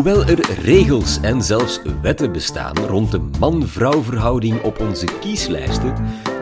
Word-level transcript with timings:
Hoewel 0.00 0.24
er 0.24 0.60
regels 0.62 1.20
en 1.20 1.42
zelfs 1.42 1.80
wetten 2.02 2.32
bestaan 2.32 2.78
rond 2.78 3.10
de 3.10 3.20
man-vrouw 3.38 4.02
verhouding 4.02 4.62
op 4.62 4.80
onze 4.80 5.06
kieslijsten, 5.20 5.94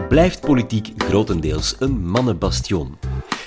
blijft 0.09 0.41
politiek 0.41 0.93
grotendeels 0.99 1.77
een 1.79 2.07
mannenbastion. 2.07 2.99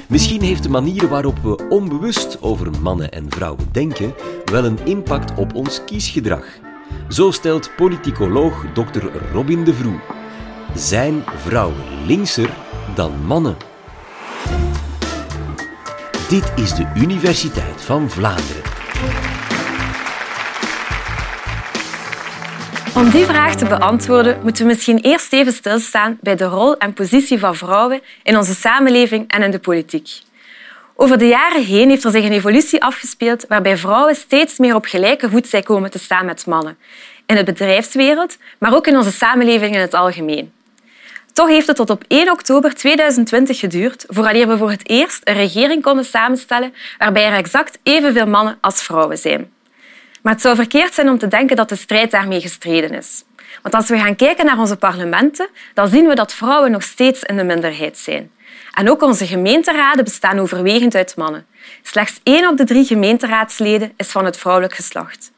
Misschien 0.08 0.42
heeft 0.42 0.64
de 0.64 0.70
manier 0.70 1.08
waarop 1.08 1.38
we 1.38 1.68
onbewust 1.70 2.42
over 2.42 2.70
mannen 2.82 3.12
en 3.12 3.26
vrouwen 3.30 3.68
denken 3.72 4.14
wel 4.46 4.66
een 4.66 4.86
impact 4.86 5.38
op 5.38 5.56
ons 5.56 5.84
kiesgedrag. 5.86 6.46
Zo 7.10 7.32
stelt 7.32 7.76
politicoloog 7.76 8.66
Dr. 8.74 9.06
Robin 9.34 9.64
de 9.64 9.74
Vroe. 9.74 10.00
Zijn 10.76 11.24
vrouwen 11.36 12.06
linkser 12.06 12.50
dan 12.96 13.26
mannen? 13.26 13.58
Dit 16.30 16.52
is 16.56 16.76
de 16.76 16.92
Universiteit 16.96 17.82
van 17.82 18.10
Vlaanderen. 18.10 18.72
Om 22.96 23.10
die 23.10 23.26
vraag 23.26 23.56
te 23.56 23.66
beantwoorden 23.66 24.40
moeten 24.44 24.64
we 24.64 24.70
misschien 24.72 25.00
eerst 25.00 25.34
even 25.34 25.54
stilstaan 25.54 26.18
bij 26.22 26.36
de 26.36 26.46
rol 26.46 26.78
en 26.78 26.94
positie 26.94 27.40
van 27.40 27.56
vrouwen 27.56 28.02
in 28.24 28.38
onze 28.38 28.54
samenleving 28.54 29.28
en 29.28 29.42
in 29.42 29.52
de 29.52 29.60
politiek. 29.60 30.10
Over 30.96 31.18
de 31.18 31.28
jaren 31.28 31.64
heen 31.64 31.90
heeft 31.90 32.04
er 32.04 32.12
zich 32.12 32.26
een 32.26 32.32
evolutie 32.32 32.84
afgespeeld 32.84 33.46
waarbij 33.48 33.78
vrouwen 33.78 34.16
steeds 34.16 34.58
meer 34.58 34.76
op 34.76 34.86
gelijke 34.86 35.30
voet 35.30 35.48
zijn 35.48 35.64
komen 35.64 35.92
te 35.92 36.00
staan 36.00 36.26
met 36.26 36.46
mannen. 36.46 36.78
In 37.26 37.36
de 37.36 37.44
bedrijfswereld, 37.44 38.38
maar 38.58 38.76
ook 38.76 38.88
in 38.88 38.98
onze 38.98 39.12
samenleving 39.12 39.76
in 39.76 39.82
het 39.82 39.94
algemeen. 39.94 40.52
Toch 41.34 41.48
heeft 41.48 41.68
het 41.68 41.76
tot 41.76 41.90
op 41.90 42.04
1 42.08 42.32
oktober 42.32 42.74
2020 42.74 43.60
geduurd 43.60 44.06
voordat 44.08 44.48
we 44.48 44.58
voor 44.58 44.72
het 44.72 44.90
eerst 44.90 45.22
een 45.24 45.34
regering 45.34 45.82
konden 45.82 46.06
samenstellen 46.06 46.74
waarbij 46.98 47.26
er 47.26 47.38
exact 47.38 47.80
evenveel 47.84 48.28
mannen 48.28 48.58
als 48.62 48.84
vrouwen 48.84 49.18
zijn. 49.18 49.52
Maar 50.22 50.34
het 50.34 50.42
zou 50.42 50.56
verkeerd 50.56 50.94
zijn 50.94 51.10
om 51.10 51.18
te 51.18 51.28
denken 51.28 51.56
dat 51.56 51.70
de 51.70 51.76
strijd 51.76 52.12
daarmee 52.12 52.42
gestreden 52.42 52.92
is. 52.92 53.24
Want 53.62 53.76
als 53.76 53.90
we 53.90 53.98
gaan 53.98 54.16
kijken 54.16 54.46
naar 54.46 54.60
onze 54.60 54.78
parlementen, 54.78 55.50
dan 55.74 55.88
zien 55.88 56.08
we 56.08 56.16
dat 56.16 56.34
vrouwen 56.34 56.72
nog 56.72 56.84
steeds 56.84 57.24
in 57.24 57.38
de 57.38 57.44
minderheid 57.44 57.98
zijn. 57.98 58.32
En 58.74 58.90
ook 58.90 59.02
onze 59.02 59.28
gemeenteraden 59.28 60.04
bestaan 60.04 60.40
overwegend 60.40 60.96
uit 60.96 61.16
mannen. 61.16 61.46
Slechts 61.82 62.20
één 62.24 62.50
op 62.50 62.58
de 62.58 62.64
drie 62.64 62.86
gemeenteraadsleden 62.86 63.94
is 63.98 64.08
van 64.08 64.26
het 64.26 64.38
vrouwelijk 64.38 64.74
geslacht. 64.74 65.32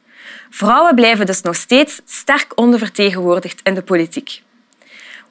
Vrouwen 0.50 0.94
blijven 0.94 1.26
dus 1.26 1.40
nog 1.40 1.56
steeds 1.56 2.00
sterk 2.04 2.52
ondervertegenwoordigd 2.54 3.60
in 3.62 3.74
de 3.74 3.82
politiek. 3.82 4.42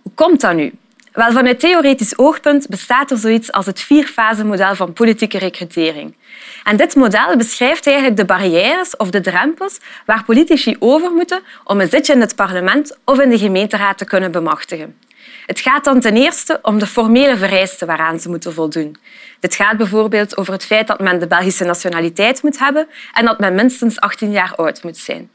Hoe 0.01 0.11
komt 0.15 0.41
dat 0.41 0.53
nu? 0.53 0.73
Wel, 1.13 1.31
vanuit 1.31 1.59
theoretisch 1.59 2.17
oogpunt 2.17 2.67
bestaat 2.67 3.11
er 3.11 3.17
zoiets 3.17 3.51
als 3.51 3.65
het 3.65 3.79
vierfase-model 3.79 4.75
van 4.75 4.93
politieke 4.93 5.37
recrutering. 5.37 6.15
En 6.63 6.77
dit 6.77 6.95
model 6.95 7.37
beschrijft 7.37 7.87
eigenlijk 7.87 8.17
de 8.17 8.25
barrières 8.25 8.97
of 8.97 9.09
de 9.09 9.21
drempels 9.21 9.79
waar 10.05 10.23
politici 10.23 10.75
over 10.79 11.11
moeten 11.11 11.41
om 11.63 11.81
een 11.81 11.89
zitje 11.89 12.13
in 12.13 12.21
het 12.21 12.35
parlement 12.35 12.97
of 13.05 13.19
in 13.19 13.29
de 13.29 13.37
gemeenteraad 13.37 13.97
te 13.97 14.05
kunnen 14.05 14.31
bemachtigen. 14.31 14.97
Het 15.45 15.59
gaat 15.59 15.83
dan 15.83 15.99
ten 15.99 16.15
eerste 16.15 16.59
om 16.61 16.79
de 16.79 16.87
formele 16.87 17.37
vereisten 17.37 17.87
waaraan 17.87 18.19
ze 18.19 18.29
moeten 18.29 18.53
voldoen. 18.53 18.97
Dit 19.39 19.55
gaat 19.55 19.77
bijvoorbeeld 19.77 20.37
over 20.37 20.53
het 20.53 20.65
feit 20.65 20.87
dat 20.87 20.99
men 20.99 21.19
de 21.19 21.27
Belgische 21.27 21.63
nationaliteit 21.63 22.43
moet 22.43 22.59
hebben 22.59 22.87
en 23.13 23.25
dat 23.25 23.39
men 23.39 23.55
minstens 23.55 23.99
18 23.99 24.31
jaar 24.31 24.55
oud 24.55 24.83
moet 24.83 24.97
zijn. 24.97 25.29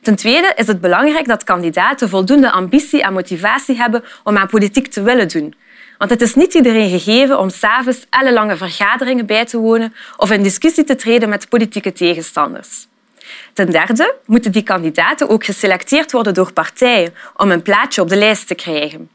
Ten 0.00 0.16
tweede 0.16 0.52
is 0.56 0.66
het 0.66 0.80
belangrijk 0.80 1.26
dat 1.26 1.44
kandidaten 1.44 2.08
voldoende 2.08 2.50
ambitie 2.50 3.02
en 3.02 3.12
motivatie 3.12 3.76
hebben 3.76 4.04
om 4.24 4.36
aan 4.36 4.46
politiek 4.46 4.86
te 4.86 5.02
willen 5.02 5.28
doen. 5.28 5.54
Want 5.98 6.10
het 6.10 6.22
is 6.22 6.34
niet 6.34 6.54
iedereen 6.54 6.90
gegeven 6.90 7.38
om 7.38 7.50
s'avonds 7.50 8.06
ellenlange 8.10 8.56
vergaderingen 8.56 9.26
bij 9.26 9.44
te 9.44 9.58
wonen 9.58 9.94
of 10.16 10.30
in 10.30 10.42
discussie 10.42 10.84
te 10.84 10.94
treden 10.94 11.28
met 11.28 11.48
politieke 11.48 11.92
tegenstanders. 11.92 12.86
Ten 13.52 13.70
derde 13.70 14.14
moeten 14.26 14.52
die 14.52 14.62
kandidaten 14.62 15.28
ook 15.28 15.44
geselecteerd 15.44 16.12
worden 16.12 16.34
door 16.34 16.52
partijen 16.52 17.14
om 17.36 17.50
een 17.50 17.62
plaatsje 17.62 18.00
op 18.00 18.08
de 18.08 18.16
lijst 18.16 18.46
te 18.46 18.54
krijgen. 18.54 19.10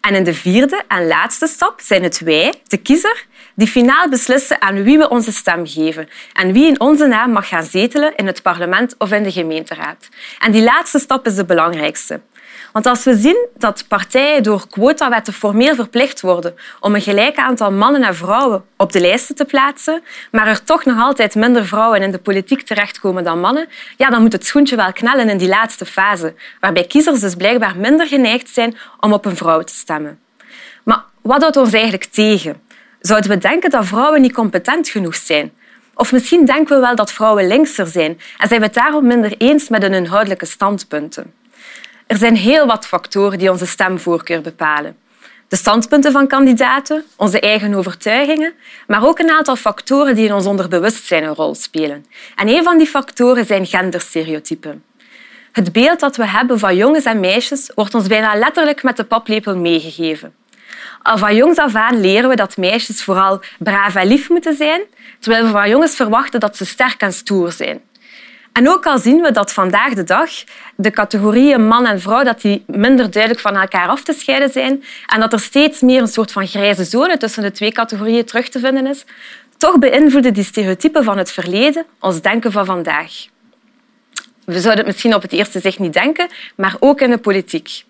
En 0.00 0.14
in 0.14 0.24
de 0.24 0.34
vierde 0.34 0.82
en 0.88 1.06
laatste 1.06 1.46
stap 1.46 1.80
zijn 1.80 2.02
het 2.02 2.20
wij, 2.20 2.54
de 2.66 2.76
kiezer, 2.76 3.26
die 3.60 3.68
finaal 3.68 4.08
beslissen 4.08 4.62
aan 4.62 4.82
wie 4.82 4.98
we 4.98 5.08
onze 5.08 5.32
stem 5.32 5.66
geven 5.66 6.08
en 6.32 6.52
wie 6.52 6.66
in 6.66 6.80
onze 6.80 7.06
naam 7.06 7.32
mag 7.32 7.48
gaan 7.48 7.64
zetelen 7.64 8.16
in 8.16 8.26
het 8.26 8.42
parlement 8.42 8.94
of 8.98 9.12
in 9.12 9.22
de 9.22 9.32
gemeenteraad. 9.32 10.08
En 10.38 10.52
die 10.52 10.62
laatste 10.62 10.98
stap 10.98 11.26
is 11.26 11.34
de 11.34 11.44
belangrijkste. 11.44 12.20
Want 12.72 12.86
als 12.86 13.04
we 13.04 13.14
zien 13.14 13.46
dat 13.56 13.84
partijen 13.88 14.42
door 14.42 14.68
quotawetten 14.68 15.32
formeel 15.32 15.74
verplicht 15.74 16.20
worden 16.20 16.54
om 16.80 16.94
een 16.94 17.00
gelijk 17.00 17.36
aantal 17.36 17.72
mannen 17.72 18.02
en 18.02 18.14
vrouwen 18.14 18.64
op 18.76 18.92
de 18.92 19.00
lijsten 19.00 19.34
te 19.34 19.44
plaatsen, 19.44 20.02
maar 20.30 20.46
er 20.46 20.64
toch 20.64 20.84
nog 20.84 20.98
altijd 21.00 21.34
minder 21.34 21.66
vrouwen 21.66 22.02
in 22.02 22.10
de 22.10 22.18
politiek 22.18 22.62
terechtkomen 22.62 23.24
dan 23.24 23.40
mannen, 23.40 23.68
ja, 23.96 24.10
dan 24.10 24.22
moet 24.22 24.32
het 24.32 24.46
schoentje 24.46 24.76
wel 24.76 24.92
knellen 24.92 25.28
in 25.28 25.38
die 25.38 25.48
laatste 25.48 25.86
fase, 25.86 26.34
waarbij 26.60 26.84
kiezers 26.84 27.20
dus 27.20 27.34
blijkbaar 27.34 27.76
minder 27.76 28.06
geneigd 28.06 28.48
zijn 28.48 28.76
om 29.00 29.12
op 29.12 29.24
een 29.24 29.36
vrouw 29.36 29.62
te 29.62 29.74
stemmen. 29.74 30.18
Maar 30.82 31.04
wat 31.20 31.40
houdt 31.40 31.56
ons 31.56 31.72
eigenlijk 31.72 32.04
tegen? 32.04 32.68
Zouden 33.00 33.30
we 33.30 33.38
denken 33.38 33.70
dat 33.70 33.86
vrouwen 33.86 34.20
niet 34.20 34.32
competent 34.32 34.88
genoeg 34.88 35.14
zijn? 35.14 35.52
Of 35.94 36.12
misschien 36.12 36.44
denken 36.44 36.74
we 36.74 36.82
wel 36.82 36.94
dat 36.94 37.12
vrouwen 37.12 37.46
linkser 37.46 37.86
zijn 37.86 38.20
en 38.38 38.48
zijn 38.48 38.60
we 38.60 38.66
het 38.66 38.74
daarom 38.74 39.06
minder 39.06 39.34
eens 39.38 39.68
met 39.68 39.82
hun 39.82 39.92
inhoudelijke 39.94 40.46
standpunten. 40.46 41.32
Er 42.06 42.16
zijn 42.16 42.36
heel 42.36 42.66
wat 42.66 42.86
factoren 42.86 43.38
die 43.38 43.50
onze 43.50 43.66
stemvoorkeur 43.66 44.40
bepalen. 44.40 44.96
De 45.48 45.56
standpunten 45.56 46.12
van 46.12 46.26
kandidaten, 46.26 47.04
onze 47.16 47.40
eigen 47.40 47.74
overtuigingen, 47.74 48.52
maar 48.86 49.06
ook 49.06 49.18
een 49.18 49.30
aantal 49.30 49.56
factoren 49.56 50.14
die 50.14 50.26
in 50.26 50.32
ons 50.32 50.46
onderbewustzijn 50.46 51.22
een 51.22 51.34
rol 51.34 51.54
spelen. 51.54 52.06
En 52.36 52.48
een 52.48 52.62
van 52.62 52.78
die 52.78 52.86
factoren 52.86 53.46
zijn 53.46 53.66
genderstereotypen. 53.66 54.84
Het 55.52 55.72
beeld 55.72 56.00
dat 56.00 56.16
we 56.16 56.26
hebben 56.26 56.58
van 56.58 56.76
jongens 56.76 57.04
en 57.04 57.20
meisjes 57.20 57.70
wordt 57.74 57.94
ons 57.94 58.06
bijna 58.06 58.34
letterlijk 58.34 58.82
met 58.82 58.96
de 58.96 59.04
paplepel 59.04 59.56
meegegeven. 59.56 60.34
Al 61.02 61.18
van 61.18 61.36
jongs 61.36 61.58
af 61.58 61.74
aan 61.74 62.00
leren 62.00 62.28
we 62.28 62.36
dat 62.36 62.56
meisjes 62.56 63.02
vooral 63.02 63.40
braaf 63.58 63.94
en 63.94 64.06
lief 64.06 64.28
moeten 64.28 64.54
zijn, 64.54 64.80
terwijl 65.18 65.44
we 65.44 65.50
van 65.50 65.68
jongens 65.68 65.96
verwachten 65.96 66.40
dat 66.40 66.56
ze 66.56 66.64
sterk 66.64 67.00
en 67.00 67.12
stoer 67.12 67.52
zijn. 67.52 67.80
En 68.52 68.68
ook 68.68 68.86
al 68.86 68.98
zien 68.98 69.20
we 69.20 69.32
dat 69.32 69.52
vandaag 69.52 69.94
de 69.94 70.04
dag 70.04 70.30
de 70.76 70.90
categorieën 70.90 71.66
man 71.66 71.86
en 71.86 72.00
vrouw 72.00 72.22
dat 72.22 72.40
die 72.40 72.64
minder 72.66 73.10
duidelijk 73.10 73.42
van 73.42 73.56
elkaar 73.56 73.88
af 73.88 74.02
te 74.02 74.12
scheiden 74.12 74.50
zijn 74.50 74.84
en 75.06 75.20
dat 75.20 75.32
er 75.32 75.40
steeds 75.40 75.80
meer 75.80 76.00
een 76.00 76.08
soort 76.08 76.32
van 76.32 76.46
grijze 76.46 76.84
zone 76.84 77.16
tussen 77.16 77.42
de 77.42 77.50
twee 77.50 77.72
categorieën 77.72 78.24
terug 78.24 78.48
te 78.48 78.58
vinden 78.58 78.86
is, 78.86 79.04
toch 79.56 79.78
beïnvloeden 79.78 80.34
die 80.34 80.44
stereotypen 80.44 81.04
van 81.04 81.18
het 81.18 81.30
verleden 81.30 81.84
ons 82.00 82.20
denken 82.20 82.52
van 82.52 82.64
vandaag. 82.64 83.12
We 84.44 84.60
zouden 84.60 84.76
het 84.76 84.86
misschien 84.86 85.14
op 85.14 85.22
het 85.22 85.32
eerste 85.32 85.60
zicht 85.60 85.78
niet 85.78 85.92
denken, 85.92 86.28
maar 86.56 86.76
ook 86.78 87.00
in 87.00 87.10
de 87.10 87.18
politiek. 87.18 87.84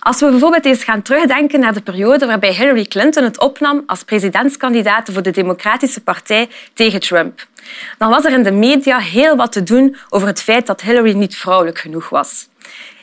Als 0.00 0.20
we 0.20 0.30
bijvoorbeeld 0.30 0.64
eens 0.64 0.84
gaan 0.84 1.02
terugdenken 1.02 1.60
naar 1.60 1.74
de 1.74 1.80
periode 1.80 2.26
waarbij 2.26 2.52
Hillary 2.52 2.84
Clinton 2.84 3.24
het 3.24 3.40
opnam 3.40 3.82
als 3.86 4.02
presidentskandidaat 4.04 5.10
voor 5.12 5.22
de 5.22 5.30
Democratische 5.30 6.00
Partij 6.00 6.48
tegen 6.74 7.00
Trump, 7.00 7.46
dan 7.98 8.10
was 8.10 8.24
er 8.24 8.32
in 8.32 8.42
de 8.42 8.52
media 8.52 8.98
heel 8.98 9.36
wat 9.36 9.52
te 9.52 9.62
doen 9.62 9.96
over 10.08 10.28
het 10.28 10.42
feit 10.42 10.66
dat 10.66 10.80
Hillary 10.80 11.12
niet 11.12 11.36
vrouwelijk 11.36 11.78
genoeg 11.78 12.08
was. 12.08 12.48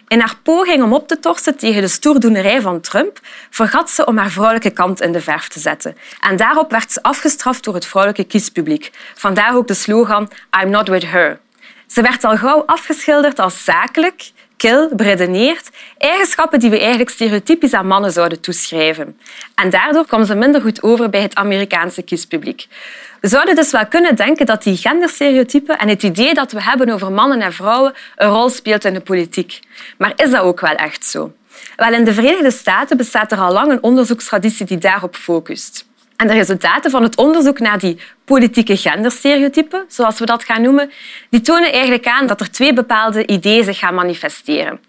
In 0.07 0.19
haar 0.19 0.35
poging 0.43 0.83
om 0.83 0.93
op 0.93 1.07
te 1.07 1.19
torsen 1.19 1.57
tegen 1.57 1.81
de 1.81 1.87
stoerdoenerij 1.87 2.61
van 2.61 2.81
Trump 2.81 3.19
vergat 3.49 3.89
ze 3.89 4.05
om 4.05 4.17
haar 4.17 4.29
vrouwelijke 4.29 4.69
kant 4.69 5.01
in 5.01 5.11
de 5.11 5.21
verf 5.21 5.47
te 5.47 5.59
zetten. 5.59 5.97
En 6.19 6.35
daarop 6.35 6.71
werd 6.71 6.91
ze 6.91 7.03
afgestraft 7.03 7.63
door 7.63 7.73
het 7.73 7.85
vrouwelijke 7.85 8.27
kiespubliek. 8.27 8.91
Vandaar 9.15 9.55
ook 9.55 9.67
de 9.67 9.73
slogan 9.73 10.31
I'm 10.61 10.69
not 10.69 10.87
with 10.87 11.11
her. 11.11 11.39
Ze 11.87 12.01
werd 12.01 12.23
al 12.23 12.37
gauw 12.37 12.63
afgeschilderd 12.65 13.39
als 13.39 13.63
zakelijk, 13.63 14.31
kil, 14.57 14.89
beredeneerd, 14.95 15.69
eigenschappen 15.97 16.59
die 16.59 16.69
we 16.69 16.79
eigenlijk 16.79 17.09
stereotypisch 17.09 17.73
aan 17.73 17.87
mannen 17.87 18.11
zouden 18.11 18.41
toeschrijven. 18.41 19.19
En 19.55 19.69
daardoor 19.69 20.05
kwam 20.05 20.25
ze 20.25 20.35
minder 20.35 20.61
goed 20.61 20.83
over 20.83 21.09
bij 21.09 21.21
het 21.21 21.35
Amerikaanse 21.35 22.01
kiespubliek. 22.01 22.67
We 23.21 23.27
zouden 23.27 23.55
dus 23.55 23.71
wel 23.71 23.87
kunnen 23.87 24.15
denken 24.15 24.45
dat 24.45 24.63
die 24.63 24.77
genderstereotypen 24.77 25.77
en 25.77 25.87
het 25.87 26.03
idee 26.03 26.33
dat 26.33 26.51
we 26.51 26.61
hebben 26.61 26.89
over 26.89 27.11
mannen 27.11 27.41
en 27.41 27.53
vrouwen 27.53 27.93
een 28.15 28.29
rol 28.29 28.49
speelt 28.49 28.85
in 28.85 28.93
de 28.93 28.99
politiek. 28.99 29.59
Maar 29.97 30.13
is 30.15 30.31
dat 30.31 30.41
ook 30.41 30.59
wel 30.59 30.75
echt 30.75 31.05
zo? 31.05 31.33
Wel, 31.75 31.93
in 31.93 32.03
de 32.03 32.13
Verenigde 32.13 32.51
Staten 32.51 32.97
bestaat 32.97 33.31
er 33.31 33.37
al 33.37 33.51
lang 33.51 33.71
een 33.71 33.83
onderzoekstraditie 33.83 34.65
die 34.65 34.77
daarop 34.77 35.15
focust. 35.15 35.85
En 36.15 36.27
de 36.27 36.33
resultaten 36.33 36.91
van 36.91 37.03
het 37.03 37.17
onderzoek 37.17 37.59
naar 37.59 37.79
die 37.79 37.99
politieke 38.25 38.77
genderstereotypen, 38.77 39.85
zoals 39.87 40.19
we 40.19 40.25
dat 40.25 40.43
gaan 40.43 40.61
noemen, 40.61 40.91
die 41.29 41.41
tonen 41.41 41.71
eigenlijk 41.71 42.07
aan 42.07 42.27
dat 42.27 42.41
er 42.41 42.51
twee 42.51 42.73
bepaalde 42.73 43.25
ideeën 43.25 43.63
zich 43.63 43.79
gaan 43.79 43.95
manifesteren. 43.95 44.79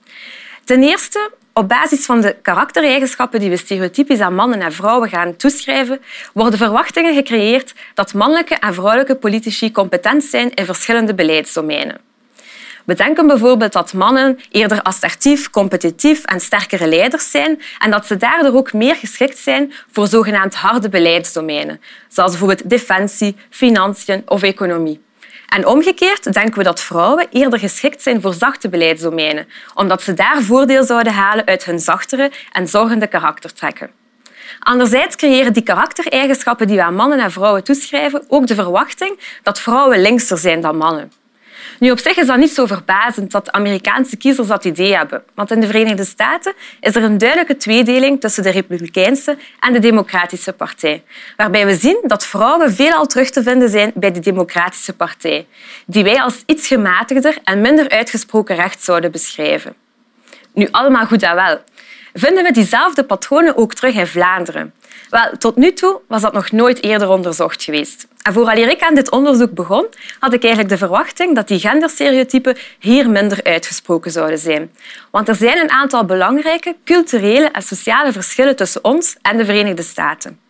Ten 0.65 0.83
eerste, 0.83 1.31
op 1.53 1.69
basis 1.69 2.05
van 2.05 2.21
de 2.21 2.37
karaktereigenschappen 2.43 3.41
die 3.41 3.51
we 3.51 3.57
stereotypisch 3.57 4.21
aan 4.21 4.35
mannen 4.35 4.61
en 4.61 4.73
vrouwen 4.73 5.09
gaan 5.09 5.37
toeschrijven, 5.37 6.01
worden 6.33 6.59
verwachtingen 6.59 7.15
gecreëerd 7.15 7.75
dat 7.95 8.15
mannelijke 8.15 8.55
en 8.55 8.75
vrouwelijke 8.75 9.15
politici 9.15 9.73
competent 9.73 10.25
zijn 10.25 10.55
in 10.55 10.65
verschillende 10.65 11.15
beleidsdomeinen. 11.15 12.01
We 12.87 12.95
denken 12.95 13.27
bijvoorbeeld 13.27 13.73
dat 13.73 13.93
mannen 13.93 14.39
eerder 14.51 14.83
assertief, 14.83 15.51
competitief 15.51 16.25
en 16.25 16.41
sterkere 16.41 16.87
leiders 16.87 17.31
zijn 17.31 17.63
en 17.79 17.91
dat 17.91 18.07
ze 18.07 18.17
daardoor 18.17 18.55
ook 18.55 18.73
meer 18.73 18.95
geschikt 18.95 19.39
zijn 19.39 19.73
voor 19.93 20.07
zogenaamd 20.07 20.55
harde 20.55 20.89
beleidsdomeinen, 20.89 21.81
zoals 22.09 22.31
bijvoorbeeld 22.31 22.71
defensie, 22.71 23.37
financiën 23.51 24.23
of 24.27 24.43
economie. 24.43 25.05
En 25.49 25.67
omgekeerd 25.67 26.33
denken 26.33 26.59
we 26.59 26.65
dat 26.65 26.81
vrouwen 26.81 27.27
eerder 27.31 27.59
geschikt 27.59 28.03
zijn 28.03 28.21
voor 28.21 28.35
zachte 28.35 28.69
beleidsdomeinen, 28.69 29.49
omdat 29.75 30.03
ze 30.03 30.15
daar 30.15 30.43
voordeel 30.43 30.85
zouden 30.85 31.13
halen 31.13 31.47
uit 31.47 31.65
hun 31.65 31.79
zachtere 31.79 32.31
en 32.53 32.69
zorgende 32.69 33.07
karaktertrekken. 33.07 33.91
Anderzijds 34.59 35.17
creëren 35.17 35.53
die 35.53 35.63
karaktereigenschappen 35.63 36.67
die 36.67 36.77
we 36.77 36.83
aan 36.83 36.95
mannen 36.95 37.19
en 37.19 37.33
vrouwen 37.33 37.65
toeschrijven 37.65 38.25
ook 38.29 38.47
de 38.47 38.55
verwachting 38.55 39.19
dat 39.43 39.61
vrouwen 39.61 40.01
linkser 40.01 40.39
zijn 40.39 40.61
dan 40.61 40.77
mannen. 40.77 41.13
Nu, 41.79 41.91
op 41.91 41.99
zich 41.99 42.17
is 42.17 42.27
dat 42.27 42.37
niet 42.37 42.51
zo 42.51 42.67
verbazend 42.67 43.31
dat 43.31 43.53
Amerikaanse 43.53 44.17
kiezers 44.17 44.49
dat 44.49 44.65
idee 44.65 44.97
hebben. 44.97 45.23
Want 45.35 45.51
in 45.51 45.61
de 45.61 45.67
Verenigde 45.67 46.05
Staten 46.05 46.53
is 46.81 46.97
er 46.97 47.03
een 47.03 47.19
duidelijke 47.19 47.57
tweedeling 47.57 48.21
tussen 48.21 48.43
de 48.43 48.51
Republikeinse 48.51 49.37
en 49.61 49.73
de 49.73 49.79
Democratische 49.79 50.53
Partij. 50.53 51.03
Waarbij 51.37 51.67
we 51.67 51.75
zien 51.75 51.99
dat 52.03 52.27
vrouwen 52.27 52.73
veelal 52.73 53.07
terug 53.07 53.31
te 53.31 53.43
vinden 53.43 53.69
zijn 53.69 53.93
bij 53.95 54.13
de 54.13 54.21
Democratische 54.21 54.93
Partij, 54.93 55.47
die 55.87 56.05
wij 56.05 56.23
als 56.23 56.43
iets 56.47 56.67
gematigder 56.67 57.39
en 57.45 57.61
minder 57.61 57.89
uitgesproken 57.89 58.57
recht 58.57 58.83
zouden 58.83 59.11
beschrijven. 59.11 59.75
Nu, 60.55 60.69
allemaal 60.71 61.07
goed 61.07 61.23
en 61.23 61.35
wel. 61.35 61.61
Vinden 62.19 62.45
we 62.45 62.53
diezelfde 62.53 63.05
patronen 63.05 63.57
ook 63.57 63.75
terug 63.75 63.95
in 63.95 64.07
Vlaanderen? 64.07 64.75
Wel, 65.11 65.31
tot 65.39 65.57
nu 65.57 65.73
toe 65.73 66.01
was 66.09 66.23
dat 66.23 66.33
nog 66.33 66.51
nooit 66.51 66.83
eerder 66.83 67.09
onderzocht 67.09 67.63
geweest. 67.63 68.07
En 68.23 68.33
ik 68.69 68.83
aan 68.83 68.95
dit 68.95 69.11
onderzoek 69.11 69.51
begon, 69.51 69.87
had 70.19 70.33
ik 70.33 70.43
eigenlijk 70.43 70.73
de 70.73 70.79
verwachting 70.79 71.35
dat 71.35 71.49
die 71.49 71.59
genderstereotypen 71.59 72.57
hier 72.79 73.11
minder 73.11 73.41
uitgesproken 73.43 74.11
zouden 74.11 74.39
zijn. 74.39 74.71
Want 75.11 75.29
er 75.29 75.35
zijn 75.35 75.59
een 75.59 75.71
aantal 75.71 76.05
belangrijke 76.05 76.77
culturele 76.85 77.49
en 77.49 77.63
sociale 77.63 78.13
verschillen 78.13 78.57
tussen 78.57 78.85
ons 78.85 79.17
en 79.23 79.37
de 79.37 79.45
Verenigde 79.45 79.83
Staten. 79.83 80.46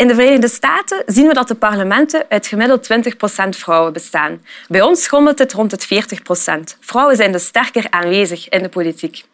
In 0.00 0.08
de 0.08 0.14
Verenigde 0.14 0.48
Staten 0.48 1.02
zien 1.06 1.26
we 1.26 1.34
dat 1.34 1.48
de 1.48 1.54
parlementen 1.54 2.24
uit 2.28 2.46
gemiddeld 2.46 2.88
20% 2.92 3.48
vrouwen 3.48 3.92
bestaan. 3.92 4.42
Bij 4.68 4.82
ons 4.82 5.02
schommelt 5.02 5.38
het 5.38 5.52
rond 5.52 5.70
het 5.70 5.84
40% 5.84 6.78
Vrouwen 6.80 7.16
zijn 7.16 7.32
dus 7.32 7.46
sterker 7.46 7.86
aanwezig 7.90 8.48
in 8.48 8.62
de 8.62 8.68
politiek. 8.68 9.24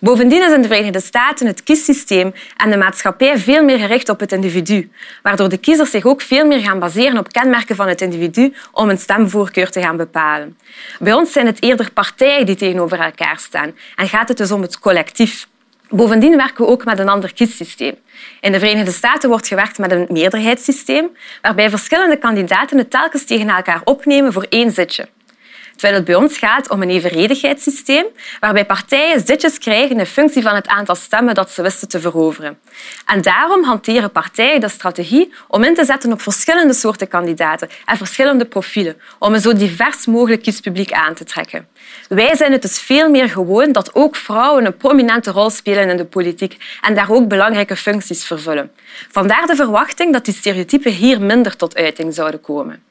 Bovendien 0.00 0.42
is 0.42 0.52
in 0.52 0.62
de 0.62 0.68
Verenigde 0.68 1.00
Staten 1.00 1.46
het 1.46 1.62
kiessysteem 1.62 2.34
en 2.56 2.70
de 2.70 2.76
maatschappij 2.76 3.38
veel 3.38 3.64
meer 3.64 3.78
gericht 3.78 4.08
op 4.08 4.20
het 4.20 4.32
individu, 4.32 4.90
waardoor 5.22 5.48
de 5.48 5.58
kiezers 5.58 5.90
zich 5.90 6.04
ook 6.04 6.20
veel 6.20 6.46
meer 6.46 6.60
gaan 6.60 6.78
baseren 6.78 7.18
op 7.18 7.32
kenmerken 7.32 7.76
van 7.76 7.88
het 7.88 8.00
individu 8.00 8.54
om 8.72 8.88
een 8.88 8.98
stemvoorkeur 8.98 9.70
te 9.70 9.80
gaan 9.80 9.96
bepalen. 9.96 10.58
Bij 10.98 11.12
ons 11.12 11.32
zijn 11.32 11.46
het 11.46 11.62
eerder 11.62 11.92
partijen 11.92 12.46
die 12.46 12.56
tegenover 12.56 13.00
elkaar 13.00 13.38
staan 13.38 13.76
en 13.96 14.08
gaat 14.08 14.28
het 14.28 14.36
dus 14.36 14.50
om 14.50 14.62
het 14.62 14.78
collectief. 14.78 15.46
Bovendien 15.88 16.36
werken 16.36 16.64
we 16.64 16.70
ook 16.70 16.84
met 16.84 16.98
een 16.98 17.08
ander 17.08 17.34
kiessysteem. 17.34 17.94
In 18.40 18.52
de 18.52 18.58
Verenigde 18.58 18.90
Staten 18.90 19.28
wordt 19.28 19.48
gewerkt 19.48 19.78
met 19.78 19.90
een 19.90 20.06
meerderheidssysteem, 20.08 21.16
waarbij 21.42 21.70
verschillende 21.70 22.16
kandidaten 22.16 22.78
het 22.78 22.90
telkens 22.90 23.24
tegen 23.24 23.48
elkaar 23.48 23.80
opnemen 23.84 24.32
voor 24.32 24.46
één 24.48 24.70
zitje. 24.70 25.08
Terwijl 25.76 25.94
het 25.94 26.04
bij 26.04 26.14
ons 26.14 26.38
gaat 26.38 26.70
om 26.70 26.82
een 26.82 26.90
evenredigheidssysteem, 26.90 28.04
waarbij 28.40 28.64
partijen 28.64 29.26
zitjes 29.26 29.58
krijgen 29.58 29.98
in 29.98 30.06
functie 30.06 30.42
van 30.42 30.54
het 30.54 30.66
aantal 30.66 30.94
stemmen 30.94 31.34
dat 31.34 31.50
ze 31.50 31.62
wisten 31.62 31.88
te 31.88 32.00
veroveren. 32.00 32.58
En 33.06 33.22
daarom 33.22 33.64
hanteren 33.64 34.10
partijen 34.10 34.60
de 34.60 34.68
strategie 34.68 35.32
om 35.48 35.64
in 35.64 35.74
te 35.74 35.84
zetten 35.84 36.12
op 36.12 36.20
verschillende 36.20 36.72
soorten 36.72 37.08
kandidaten 37.08 37.68
en 37.84 37.96
verschillende 37.96 38.44
profielen, 38.44 38.96
om 39.18 39.34
een 39.34 39.40
zo 39.40 39.52
divers 39.52 40.06
mogelijk 40.06 40.42
kiespubliek 40.42 40.92
aan 40.92 41.14
te 41.14 41.24
trekken. 41.24 41.68
Wij 42.08 42.36
zijn 42.36 42.52
het 42.52 42.62
dus 42.62 42.78
veel 42.78 43.10
meer 43.10 43.28
gewoon 43.28 43.72
dat 43.72 43.94
ook 43.94 44.16
vrouwen 44.16 44.64
een 44.64 44.76
prominente 44.76 45.30
rol 45.30 45.50
spelen 45.50 45.88
in 45.88 45.96
de 45.96 46.04
politiek 46.04 46.56
en 46.80 46.94
daar 46.94 47.10
ook 47.10 47.28
belangrijke 47.28 47.76
functies 47.76 48.24
vervullen. 48.24 48.70
Vandaar 49.10 49.46
de 49.46 49.56
verwachting 49.56 50.12
dat 50.12 50.24
die 50.24 50.34
stereotypen 50.34 50.92
hier 50.92 51.20
minder 51.20 51.56
tot 51.56 51.76
uiting 51.76 52.14
zouden 52.14 52.40
komen. 52.40 52.85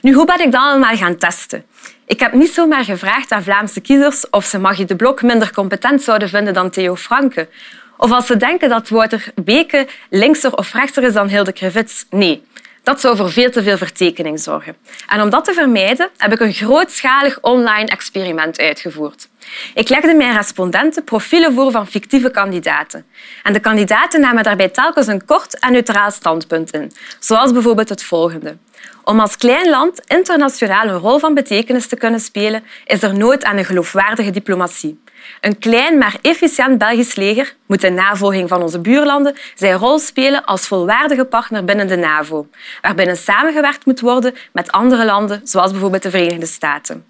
Nu, 0.00 0.12
hoe 0.12 0.26
ben 0.26 0.40
ik 0.40 0.52
dat 0.52 0.60
allemaal 0.60 0.96
gaan 0.96 1.16
testen? 1.16 1.64
Ik 2.06 2.20
heb 2.20 2.32
niet 2.32 2.52
zomaar 2.52 2.84
gevraagd 2.84 3.32
aan 3.32 3.42
Vlaamse 3.42 3.80
kiezers 3.80 4.30
of 4.30 4.44
ze 4.44 4.58
Magie 4.58 4.84
de 4.84 4.96
Blok 4.96 5.22
minder 5.22 5.52
competent 5.52 6.02
zouden 6.02 6.28
vinden 6.28 6.54
dan 6.54 6.70
Theo 6.70 6.96
Franke. 6.96 7.48
Of 7.96 8.10
als 8.10 8.26
ze 8.26 8.36
denken 8.36 8.68
dat 8.68 8.88
Wouter 8.88 9.32
Beke 9.34 9.86
linkser 10.10 10.56
of 10.56 10.72
rechtser 10.72 11.02
is 11.02 11.12
dan 11.12 11.28
Hilde 11.28 11.52
Krevits. 11.52 12.06
Nee, 12.10 12.42
dat 12.82 13.00
zou 13.00 13.16
voor 13.16 13.30
veel 13.30 13.50
te 13.50 13.62
veel 13.62 13.76
vertekening 13.76 14.40
zorgen. 14.40 14.76
En 15.08 15.20
om 15.20 15.30
dat 15.30 15.44
te 15.44 15.52
vermijden 15.52 16.08
heb 16.16 16.32
ik 16.32 16.40
een 16.40 16.52
grootschalig 16.52 17.38
online 17.40 17.86
experiment 17.86 18.58
uitgevoerd. 18.58 19.28
Ik 19.74 19.88
legde 19.88 20.14
mijn 20.14 20.36
respondenten 20.36 21.04
profielen 21.04 21.54
voor 21.54 21.70
van 21.70 21.86
fictieve 21.86 22.30
kandidaten. 22.30 23.06
En 23.42 23.52
de 23.52 23.60
kandidaten 23.60 24.20
namen 24.20 24.42
daarbij 24.42 24.68
telkens 24.68 25.06
een 25.06 25.24
kort 25.24 25.58
en 25.58 25.72
neutraal 25.72 26.10
standpunt 26.10 26.70
in, 26.70 26.92
zoals 27.18 27.52
bijvoorbeeld 27.52 27.88
het 27.88 28.02
volgende. 28.02 28.56
Om 29.04 29.20
als 29.20 29.36
klein 29.36 29.70
land 29.70 30.00
internationaal 30.06 30.88
een 30.88 30.98
rol 30.98 31.18
van 31.18 31.34
betekenis 31.34 31.86
te 31.86 31.96
kunnen 31.96 32.20
spelen, 32.20 32.64
is 32.84 33.02
er 33.02 33.14
nood 33.14 33.44
aan 33.44 33.56
een 33.56 33.64
geloofwaardige 33.64 34.30
diplomatie. 34.30 35.04
Een 35.40 35.58
klein 35.58 35.98
maar 35.98 36.16
efficiënt 36.22 36.78
Belgisch 36.78 37.14
leger 37.14 37.54
moet 37.66 37.84
in 37.84 37.94
navolging 37.94 38.48
van 38.48 38.62
onze 38.62 38.80
buurlanden 38.80 39.36
zijn 39.54 39.78
rol 39.78 39.98
spelen 39.98 40.44
als 40.44 40.66
volwaardige 40.66 41.24
partner 41.24 41.64
binnen 41.64 41.86
de 41.86 41.96
NAVO, 41.96 42.48
waarbinnen 42.82 43.16
samengewerkt 43.16 43.86
moet 43.86 44.00
worden 44.00 44.34
met 44.52 44.72
andere 44.72 45.04
landen, 45.04 45.40
zoals 45.44 45.70
bijvoorbeeld 45.70 46.02
de 46.02 46.10
Verenigde 46.10 46.46
Staten. 46.46 47.04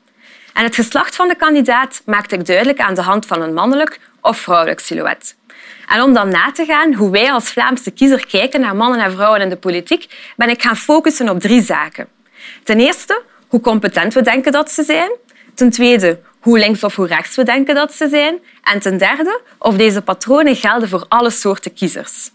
En 0.57 0.65
het 0.65 0.75
geslacht 0.75 1.17
van 1.17 1.29
de 1.29 1.35
kandidaat 1.35 2.03
maakte 2.05 2.35
ik 2.35 2.47
duidelijk 2.47 2.79
aan 2.81 2.95
de 2.95 3.03
hand 3.03 3.27
van 3.27 3.43
een 3.43 3.55
mannelijk 3.55 4.01
of 4.21 4.39
vrouwelijk 4.39 4.81
silhouet. 4.81 5.37
En 5.89 6.03
om 6.03 6.13
dan 6.13 6.29
na 6.29 6.53
te 6.53 6.65
gaan 6.65 6.95
hoe 6.95 7.11
wij 7.11 7.33
als 7.33 7.51
Vlaamse 7.51 7.91
kiezer 7.91 8.27
kijken 8.27 8.61
naar 8.61 8.77
mannen 8.77 9.01
en 9.01 9.13
vrouwen 9.13 9.41
in 9.41 9.49
de 9.49 9.57
politiek, 9.57 10.33
ben 10.37 10.49
ik 10.49 10.63
gaan 10.63 10.77
focussen 10.77 11.29
op 11.29 11.41
drie 11.41 11.63
zaken. 11.63 12.09
Ten 12.65 12.81
eerste, 12.81 13.23
hoe 13.49 13.61
competent 13.61 14.15
we 14.15 14.23
denken 14.23 14.53
dat 14.53 14.71
ze 14.71 14.83
zijn. 14.83 15.11
Ten 15.55 15.71
tweede, 15.71 16.21
hoe 16.41 16.59
links 16.59 16.85
of 16.85 16.97
hoe 16.97 17.07
rechts 17.07 17.37
we 17.37 17.45
denken 17.45 17.75
dat 17.75 17.93
ze 17.95 18.09
zijn. 18.09 18.39
En 18.63 18.81
ten 18.81 18.99
derde, 18.99 19.41
of 19.59 19.77
deze 19.77 20.03
patronen 20.03 20.57
gelden 20.57 20.89
voor 20.89 21.05
alle 21.09 21.31
soorten 21.31 21.75
kiezers. 21.75 22.31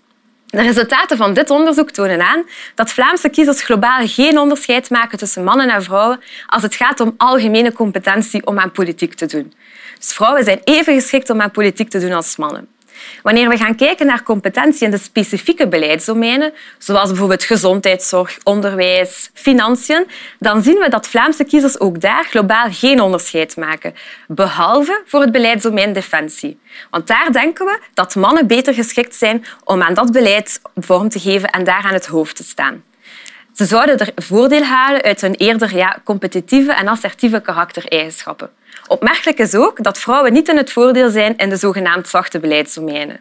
De 0.52 0.62
resultaten 0.62 1.18
van 1.18 1.34
dit 1.34 1.50
onderzoek 1.50 1.92
tonen 1.92 2.22
aan 2.22 2.44
dat 2.76 2.92
Vlaamse 2.92 3.30
kiezers 3.30 3.64
globaal 3.64 4.08
geen 4.08 4.40
onderscheid 4.40 4.90
maken 4.90 5.18
tussen 5.18 5.44
mannen 5.44 5.70
en 5.70 5.84
vrouwen 5.84 6.20
als 6.48 6.62
het 6.62 6.76
gaat 6.76 7.00
om 7.00 7.14
algemene 7.18 7.74
competentie 7.74 8.46
om 8.46 8.60
aan 8.60 8.72
politiek 8.72 9.14
te 9.14 9.26
doen. 9.26 9.54
Dus 9.98 10.14
vrouwen 10.14 10.44
zijn 10.44 10.62
even 10.64 10.94
geschikt 10.94 11.30
om 11.30 11.42
aan 11.42 11.52
politiek 11.52 11.90
te 11.90 12.00
doen 12.00 12.12
als 12.12 12.36
mannen. 12.36 12.68
Wanneer 13.22 13.50
we 13.50 13.58
gaan 13.58 13.76
kijken 13.76 14.06
naar 14.06 14.24
competentie 14.24 14.86
in 14.86 14.92
de 14.92 14.98
specifieke 14.98 15.68
beleidsdomeinen, 15.68 16.54
zoals 16.78 17.10
bijvoorbeeld 17.10 17.44
gezondheidszorg, 17.44 18.38
onderwijs, 18.44 19.30
financiën, 19.34 20.08
dan 20.40 20.64
zien 20.64 20.78
we 20.78 20.90
dat 20.90 21.08
Vlaamse 21.08 21.44
kiezers 21.44 21.80
ook 21.80 22.02
daar 22.02 22.24
globaal 22.24 22.68
geen 22.72 23.02
onderscheid 23.02 23.58
maken, 23.58 23.94
behalve 24.28 25.02
voor 25.06 25.22
het 25.22 25.32
beleidsdomein 25.32 25.94
defensie. 25.94 26.60
Want 26.90 27.08
daar 27.08 27.32
denken 27.32 27.66
we 27.66 27.80
dat 27.94 28.16
mannen 28.16 28.48
beter 28.48 28.74
geschikt 28.74 29.16
zijn 29.16 29.46
om 29.64 29.82
aan 29.82 29.94
dat 29.94 30.12
beleid 30.12 30.62
vorm 30.76 31.10
te 31.10 31.20
geven 31.20 31.50
en 31.50 31.64
daar 31.64 31.84
aan 31.84 31.94
het 31.94 32.08
hoofd 32.08 32.36
te 32.36 32.44
staan. 32.44 32.84
Ze 33.54 33.66
zouden 33.66 33.98
er 33.98 34.12
voordeel 34.16 34.64
halen 34.64 35.02
uit 35.02 35.22
hun 35.22 35.36
eerder 35.36 35.76
ja, 35.76 36.00
competitieve 36.04 36.74
en 36.74 36.88
assertieve 36.88 37.42
karaktereigenschappen. 37.42 38.50
Opmerkelijk 38.88 39.38
is 39.38 39.56
ook 39.56 39.84
dat 39.84 39.98
vrouwen 39.98 40.34
niet 40.34 40.48
in 40.50 40.58
het 40.58 40.72
voordeel 40.72 41.10
zijn 41.10 41.38
in 41.38 41.50
de 41.50 41.56
zogenaamd 41.56 42.08
zachte 42.08 42.40
beleidsdomeinen. 42.40 43.20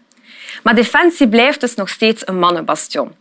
Maar 0.62 0.74
defensie 0.74 1.28
blijft 1.28 1.60
dus 1.60 1.74
nog 1.74 1.88
steeds 1.88 2.22
een 2.26 2.38
mannenbastion. 2.38 3.14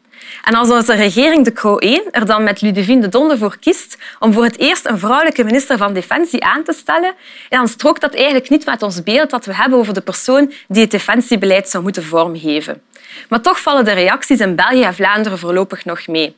En 0.44 0.56
als 0.56 0.70
onze 0.70 0.94
regering 0.94 1.46
de 1.46 1.54
Croo 1.54 1.78
1 1.78 2.04
er 2.12 2.26
dan 2.26 2.44
met 2.44 2.62
Ludovine 2.62 3.02
de 3.02 3.10
Donde 3.10 3.38
voor 3.38 3.58
kiest 3.60 3.98
om 4.20 4.34
voor 4.34 4.44
het 4.44 4.60
eerst 4.60 4.86
een 4.86 5.00
vrouwelijke 5.00 5.44
minister 5.44 5.78
van 5.78 5.94
Defensie 5.94 6.44
aan 6.44 6.64
te 6.64 6.74
stellen, 6.74 7.14
dan 7.50 7.68
strookt 7.68 8.02
dat 8.02 8.14
eigenlijk 8.14 8.50
niet 8.50 8.66
met 8.66 8.84
ons 8.84 9.04
beeld 9.04 9.30
dat 9.30 9.46
we 9.46 9.56
hebben 9.56 9.80
over 9.80 9.94
de 9.94 10.02
persoon 10.02 10.54
die 10.68 10.82
het 10.82 10.92
defensiebeleid 10.92 11.70
zou 11.70 11.84
moeten 11.84 12.04
vormgeven. 12.04 12.82
Maar 13.30 13.42
toch 13.42 13.62
vallen 13.62 13.86
de 13.86 13.92
reacties 13.92 14.40
in 14.40 14.56
België 14.56 14.84
en 14.84 14.94
Vlaanderen 14.94 15.40
voorlopig 15.40 15.86
nog 15.86 16.08
mee. 16.08 16.36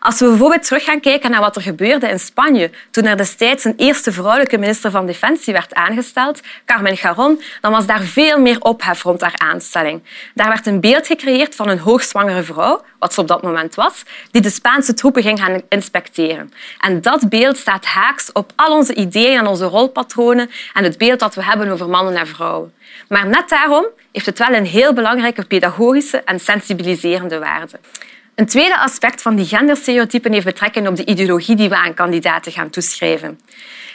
Als 0.00 0.20
we 0.20 0.28
bijvoorbeeld 0.28 0.66
terug 0.66 0.84
gaan 0.84 1.00
kijken 1.00 1.30
naar 1.30 1.40
wat 1.40 1.56
er 1.56 1.62
gebeurde 1.62 2.08
in 2.08 2.18
Spanje 2.18 2.70
toen 2.90 3.04
er 3.04 3.16
destijds 3.16 3.64
een 3.64 3.74
eerste 3.76 4.12
vrouwelijke 4.12 4.58
minister 4.58 4.90
van 4.90 5.06
Defensie 5.06 5.52
werd 5.52 5.74
aangesteld, 5.74 6.40
Carmen 6.64 6.96
Garon, 6.96 7.42
dan 7.60 7.72
was 7.72 7.86
daar 7.86 8.02
veel 8.02 8.40
meer 8.40 8.60
ophef 8.60 9.02
rond 9.02 9.20
haar 9.20 9.38
aanstelling. 9.38 10.02
Daar 10.34 10.48
werd 10.48 10.66
een 10.66 10.80
beeld 10.80 11.06
gecreëerd 11.06 11.54
van 11.54 11.68
een 11.68 11.78
hoogzwangere 11.78 12.42
vrouw, 12.42 12.80
wat 12.98 13.14
op 13.24 13.30
dat 13.30 13.42
moment 13.42 13.74
was, 13.74 14.02
die 14.30 14.42
de 14.42 14.50
Spaanse 14.50 14.94
troepen 14.94 15.22
ging 15.22 15.38
gaan 15.38 15.62
inspecteren. 15.68 16.52
En 16.80 17.00
dat 17.00 17.28
beeld 17.28 17.56
staat 17.56 17.84
haaks 17.84 18.32
op 18.32 18.52
al 18.54 18.76
onze 18.76 18.94
ideeën 18.94 19.38
en 19.38 19.46
onze 19.46 19.64
rolpatronen 19.64 20.50
en 20.72 20.84
het 20.84 20.98
beeld 20.98 21.18
dat 21.18 21.34
we 21.34 21.44
hebben 21.44 21.68
over 21.68 21.88
mannen 21.88 22.16
en 22.16 22.26
vrouwen. 22.26 22.72
Maar 23.08 23.26
net 23.26 23.48
daarom 23.48 23.86
heeft 24.12 24.26
het 24.26 24.38
wel 24.38 24.52
een 24.52 24.66
heel 24.66 24.92
belangrijke 24.92 25.44
pedagogische 25.44 26.22
en 26.24 26.40
sensibiliserende 26.40 27.38
waarde. 27.38 27.78
Een 28.34 28.46
tweede 28.46 28.78
aspect 28.78 29.22
van 29.22 29.36
die 29.36 29.46
genderstereotypen 29.46 30.32
heeft 30.32 30.44
betrekking 30.44 30.88
op 30.88 30.96
de 30.96 31.04
ideologie 31.04 31.56
die 31.56 31.68
we 31.68 31.76
aan 31.76 31.94
kandidaten 31.94 32.52
gaan 32.52 32.70
toeschrijven. 32.70 33.40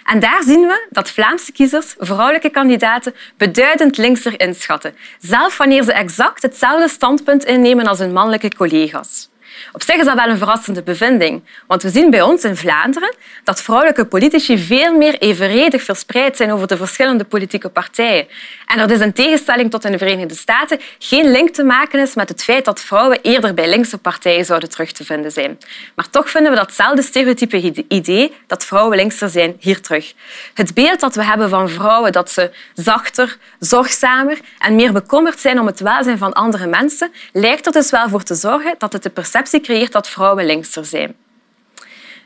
En 0.06 0.20
daar 0.20 0.44
zien 0.44 0.62
we 0.62 0.88
dat 0.90 1.10
Vlaamse 1.10 1.52
kiezers 1.52 1.96
vrouwelijke 1.98 2.50
kandidaten 2.50 3.16
beduidend 3.38 3.98
linkser 3.98 4.40
inschatten, 4.40 4.96
zelf 5.20 5.58
wanneer 5.58 5.84
ze 5.84 5.94
exact 5.94 6.42
hetzelfde 6.42 6.90
standpunt 6.90 7.46
innemen 7.46 7.88
als 7.88 8.00
hun 8.00 8.14
mannelijke 8.14 8.56
collega's. 8.56 9.30
Op 9.72 9.84
zich 9.84 9.96
is 9.96 10.06
dat 10.06 10.16
wel 10.16 10.28
een 10.28 10.38
verrassende 10.38 10.84
bevinding, 10.84 11.44
want 11.68 11.84
we 11.84 11.90
zien 11.90 12.10
bij 12.10 12.22
ons 12.22 12.44
in 12.44 12.56
Vlaanderen 12.56 13.16
dat 13.44 13.62
vrouwelijke 13.62 14.06
politici 14.06 14.58
veel 14.58 14.98
meer 14.98 15.18
evenredig 15.18 15.84
verspreid 15.84 16.38
zijn 16.38 16.52
over 16.52 16.68
de 16.68 16.78
verschillende 16.78 17.24
politieke 17.24 17.70
partijen. 17.70 18.28
En 18.66 18.80
er 18.80 18.88
dus 18.88 19.00
in 19.00 19.14
tegenstelling 19.14 19.72
tot 19.72 19.86
in 19.86 19.92
de 19.92 19.98
Verenigde 19.98 20.36
Staten 20.36 20.80
geen 21.00 21.32
link 21.32 21.50
te 21.50 21.64
maken 21.64 22.00
is 22.00 22.16
met 22.16 22.30
het 22.30 22.44
feit 22.44 22.66
dat 22.66 22.82
vrouwen 22.82 23.20
eerder 23.22 23.54
bij 23.54 23.70
linkse 23.70 23.98
partijen 23.98 24.46
zouden 24.46 24.70
terug 24.70 24.92
te 24.92 25.06
vinden 25.06 25.32
zijn. 25.32 25.58
Maar 25.96 26.10
toch 26.10 26.30
vinden 26.30 26.52
we 26.52 26.58
datzelfde 26.58 27.02
stereotype 27.02 27.86
idee 27.88 28.34
dat 28.48 28.66
vrouwen 28.66 28.98
linkser 28.98 29.30
zijn 29.30 29.56
hier 29.60 29.82
terug. 29.82 30.14
Het 30.54 30.74
beeld 30.74 31.00
dat 31.00 31.16
we 31.16 31.24
hebben 31.24 31.50
van 31.50 31.70
vrouwen 31.70 32.12
dat 32.12 32.32
ze 32.32 32.52
zachter, 32.74 33.38
zorgzamer 33.60 34.40
en 34.60 34.76
meer 34.76 34.94
bekommerd 34.94 35.40
zijn 35.40 35.60
om 35.60 35.66
het 35.66 35.80
welzijn 35.80 36.18
van 36.18 36.34
andere 36.34 36.68
mensen, 36.68 37.12
lijkt 37.34 37.66
er 37.66 37.72
dus 37.72 37.92
wel 37.92 38.10
voor 38.10 38.24
te 38.24 38.36
zorgen 38.36 38.76
dat 38.78 38.94
het 38.94 39.04
de 39.04 39.10
perceptie 39.10 39.38
creëert 39.62 39.92
dat 39.92 40.10
vrouwen 40.10 40.46
linkser 40.46 40.86
zijn. 40.86 41.16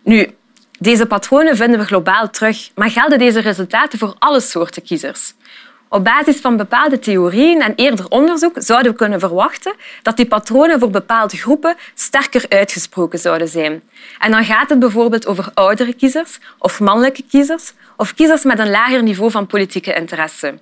Nu, 0.04 0.36
deze 0.80 1.06
patronen 1.06 1.56
vinden 1.56 1.80
we 1.80 1.86
globaal 1.86 2.30
terug, 2.30 2.72
maar 2.76 2.92
gelden 2.92 3.20
deze 3.20 3.40
resultaten 3.40 4.00
voor 4.00 4.16
alle 4.20 4.40
soorten 4.40 4.84
kiezers? 4.84 5.34
Op 5.90 6.04
basis 6.04 6.38
van 6.38 6.58
bepaalde 6.58 7.00
theorieën 7.00 7.62
en 7.62 7.74
eerder 7.76 8.08
onderzoek 8.10 8.56
zouden 8.56 8.92
we 8.92 8.98
kunnen 8.98 9.20
verwachten 9.20 9.74
dat 10.02 10.18
die 10.18 10.26
patronen 10.26 10.80
voor 10.80 10.90
bepaalde 10.90 11.38
groepen 11.38 11.76
sterker 11.94 12.46
uitgesproken 12.50 13.20
zouden 13.20 13.48
zijn. 13.48 13.84
En 14.20 14.32
dan 14.32 14.44
gaat 14.44 14.70
het 14.70 14.80
bijvoorbeeld 14.80 15.28
over 15.28 15.52
oudere 15.54 15.94
kiezers 15.94 16.40
of 16.58 16.80
mannelijke 16.80 17.24
kiezers 17.30 17.74
of 17.98 18.14
kiezers 18.14 18.44
met 18.44 18.60
een 18.60 18.70
lager 18.70 19.04
niveau 19.04 19.32
van 19.32 19.48
politieke 19.48 19.94
interesse. 19.94 20.54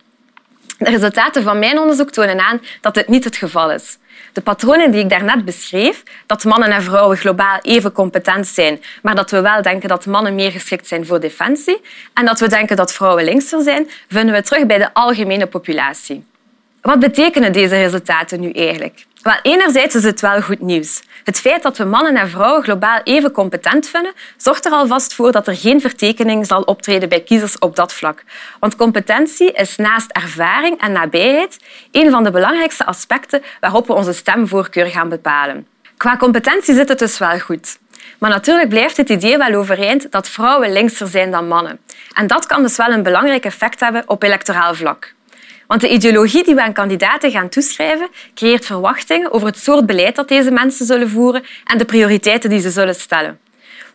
De 0.81 0.89
resultaten 0.89 1.43
van 1.43 1.59
mijn 1.59 1.79
onderzoek 1.79 2.11
tonen 2.11 2.39
aan 2.39 2.61
dat 2.81 2.93
dit 2.93 3.07
niet 3.07 3.23
het 3.23 3.35
geval 3.35 3.71
is. 3.71 3.97
De 4.33 4.41
patronen 4.41 4.91
die 4.91 5.03
ik 5.03 5.09
daarnet 5.09 5.45
beschreef, 5.45 6.03
dat 6.25 6.43
mannen 6.43 6.71
en 6.71 6.81
vrouwen 6.81 7.17
globaal 7.17 7.59
even 7.61 7.91
competent 7.91 8.47
zijn, 8.47 8.81
maar 9.01 9.15
dat 9.15 9.31
we 9.31 9.41
wel 9.41 9.61
denken 9.61 9.89
dat 9.89 10.05
mannen 10.05 10.35
meer 10.35 10.51
geschikt 10.51 10.87
zijn 10.87 11.05
voor 11.05 11.19
defensie 11.19 11.81
en 12.13 12.25
dat 12.25 12.39
we 12.39 12.47
denken 12.47 12.75
dat 12.75 12.93
vrouwen 12.93 13.23
linkser 13.23 13.61
zijn, 13.61 13.89
vinden 14.09 14.35
we 14.35 14.41
terug 14.41 14.65
bij 14.65 14.77
de 14.77 14.93
algemene 14.93 15.47
populatie. 15.47 16.23
Wat 16.81 16.99
betekenen 16.99 17.53
deze 17.53 17.75
resultaten 17.75 18.39
nu 18.39 18.51
eigenlijk? 18.51 19.05
Wel, 19.21 19.39
enerzijds 19.41 19.95
is 19.95 20.03
het 20.03 20.21
wel 20.21 20.41
goed 20.41 20.61
nieuws. 20.61 21.01
Het 21.23 21.39
feit 21.39 21.63
dat 21.63 21.77
we 21.77 21.83
mannen 21.83 22.15
en 22.15 22.29
vrouwen 22.29 22.63
globaal 22.63 23.01
even 23.03 23.31
competent 23.31 23.87
vinden, 23.87 24.13
zorgt 24.37 24.65
er 24.65 24.71
alvast 24.71 25.13
voor 25.13 25.31
dat 25.31 25.47
er 25.47 25.55
geen 25.55 25.81
vertekening 25.81 26.45
zal 26.45 26.61
optreden 26.61 27.09
bij 27.09 27.21
kiezers 27.21 27.59
op 27.59 27.75
dat 27.75 27.93
vlak. 27.93 28.23
Want 28.59 28.75
competentie 28.75 29.51
is 29.51 29.75
naast 29.75 30.11
ervaring 30.11 30.81
en 30.81 30.91
nabijheid 30.91 31.57
een 31.91 32.11
van 32.11 32.23
de 32.23 32.31
belangrijkste 32.31 32.85
aspecten 32.85 33.41
waarop 33.59 33.87
we 33.87 33.93
onze 33.93 34.13
stemvoorkeur 34.13 34.85
gaan 34.85 35.09
bepalen. 35.09 35.67
Qua 35.97 36.17
competentie 36.17 36.73
zit 36.75 36.89
het 36.89 36.99
dus 36.99 37.17
wel 37.17 37.39
goed. 37.39 37.79
Maar 38.19 38.29
natuurlijk 38.29 38.69
blijft 38.69 38.97
het 38.97 39.09
idee 39.09 39.37
wel 39.37 39.53
overeind 39.53 40.11
dat 40.11 40.29
vrouwen 40.29 40.71
linkser 40.71 41.07
zijn 41.07 41.31
dan 41.31 41.47
mannen. 41.47 41.79
En 42.13 42.27
dat 42.27 42.45
kan 42.45 42.61
dus 42.61 42.77
wel 42.77 42.89
een 42.89 43.03
belangrijk 43.03 43.45
effect 43.45 43.79
hebben 43.79 44.03
op 44.05 44.23
electoraal 44.23 44.75
vlak. 44.75 45.13
Want 45.71 45.83
de 45.83 45.89
ideologie 45.89 46.43
die 46.43 46.55
we 46.55 46.61
aan 46.61 46.73
kandidaten 46.73 47.31
gaan 47.31 47.49
toeschrijven, 47.49 48.07
creëert 48.33 48.65
verwachtingen 48.65 49.31
over 49.31 49.47
het 49.47 49.57
soort 49.57 49.85
beleid 49.85 50.15
dat 50.15 50.27
deze 50.27 50.51
mensen 50.51 50.85
zullen 50.85 51.09
voeren 51.09 51.43
en 51.65 51.77
de 51.77 51.85
prioriteiten 51.85 52.49
die 52.49 52.59
ze 52.59 52.69
zullen 52.69 52.95
stellen. 52.95 53.39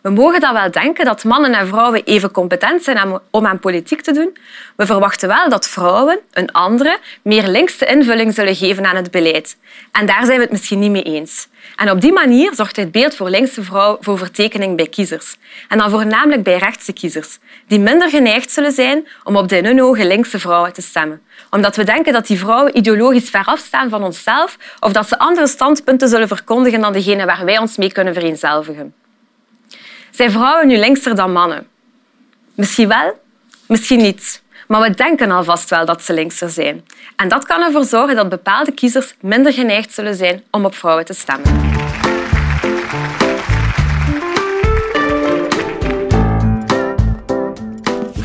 We 0.01 0.09
mogen 0.09 0.39
dan 0.39 0.53
wel 0.53 0.71
denken 0.71 1.05
dat 1.05 1.23
mannen 1.23 1.53
en 1.53 1.67
vrouwen 1.67 2.03
even 2.03 2.31
competent 2.31 2.83
zijn 2.83 3.19
om 3.31 3.45
aan 3.45 3.59
politiek 3.59 4.01
te 4.01 4.11
doen. 4.11 4.37
We 4.75 4.85
verwachten 4.85 5.27
wel 5.27 5.49
dat 5.49 5.67
vrouwen 5.67 6.19
een 6.31 6.51
andere, 6.51 6.99
meer 7.21 7.47
linkse 7.47 7.85
invulling 7.85 8.33
zullen 8.33 8.55
geven 8.55 8.85
aan 8.85 8.95
het 8.95 9.11
beleid. 9.11 9.57
En 9.91 10.05
daar 10.05 10.25
zijn 10.25 10.37
we 10.37 10.43
het 10.43 10.51
misschien 10.51 10.79
niet 10.79 10.91
mee 10.91 11.03
eens. 11.03 11.47
En 11.75 11.91
op 11.91 12.01
die 12.01 12.11
manier 12.11 12.53
zorgt 12.55 12.75
het 12.75 12.91
beeld 12.91 13.15
voor 13.15 13.29
linkse 13.29 13.63
vrouw 13.63 13.97
voor 14.01 14.17
vertekening 14.17 14.75
bij 14.75 14.87
kiezers. 14.87 15.37
En 15.67 15.77
dan 15.77 15.89
voornamelijk 15.89 16.43
bij 16.43 16.57
rechtse 16.57 16.93
kiezers, 16.93 17.39
die 17.67 17.79
minder 17.79 18.09
geneigd 18.09 18.51
zullen 18.51 18.71
zijn 18.71 19.07
om 19.23 19.35
op 19.35 19.47
de 19.49 19.57
in 19.57 19.65
hun 19.65 19.83
ogen 19.83 20.07
linkse 20.07 20.39
vrouwen 20.39 20.73
te 20.73 20.81
stemmen. 20.81 21.21
Omdat 21.49 21.75
we 21.75 21.83
denken 21.83 22.13
dat 22.13 22.27
die 22.27 22.39
vrouwen 22.39 22.77
ideologisch 22.77 23.29
ver 23.29 23.45
afstaan 23.45 23.89
van 23.89 24.03
onszelf 24.03 24.57
of 24.79 24.91
dat 24.91 25.07
ze 25.07 25.19
andere 25.19 25.47
standpunten 25.47 26.07
zullen 26.07 26.27
verkondigen 26.27 26.81
dan 26.81 26.93
degene 26.93 27.25
waar 27.25 27.45
wij 27.45 27.57
ons 27.57 27.77
mee 27.77 27.91
kunnen 27.91 28.13
vereenzelvigen. 28.13 28.93
Zijn 30.17 30.31
vrouwen 30.31 30.67
nu 30.67 30.77
linkser 30.77 31.15
dan 31.15 31.31
mannen? 31.31 31.67
Misschien 32.55 32.87
wel, 32.87 33.19
misschien 33.67 34.01
niet. 34.01 34.41
Maar 34.67 34.81
we 34.81 34.89
denken 34.89 35.31
alvast 35.31 35.69
wel 35.69 35.85
dat 35.85 36.03
ze 36.03 36.13
linkser 36.13 36.49
zijn. 36.49 36.85
En 37.15 37.27
dat 37.27 37.45
kan 37.45 37.61
ervoor 37.61 37.83
zorgen 37.83 38.15
dat 38.15 38.29
bepaalde 38.29 38.71
kiezers 38.71 39.15
minder 39.21 39.53
geneigd 39.53 39.93
zullen 39.93 40.15
zijn 40.15 40.43
om 40.51 40.65
op 40.65 40.75
vrouwen 40.75 41.05
te 41.05 41.13
stemmen. 41.13 41.65